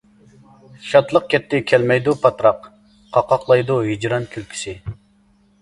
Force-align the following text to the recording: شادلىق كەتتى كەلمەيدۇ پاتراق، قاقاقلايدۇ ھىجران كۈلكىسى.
شادلىق 0.91 1.27
كەتتى 1.33 1.59
كەلمەيدۇ 1.73 2.15
پاتراق، 2.23 2.65
قاقاقلايدۇ 3.19 3.79
ھىجران 3.91 4.27
كۈلكىسى. 4.33 4.79